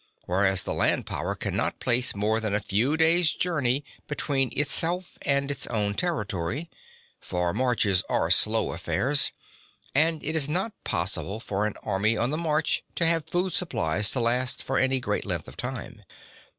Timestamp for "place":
1.79-2.15